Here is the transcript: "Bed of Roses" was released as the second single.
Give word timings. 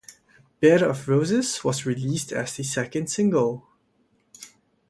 "Bed 0.61 0.81
of 0.81 1.07
Roses" 1.07 1.63
was 1.63 1.85
released 1.85 2.31
as 2.31 2.57
the 2.57 2.63
second 2.63 3.05
single. 3.07 3.67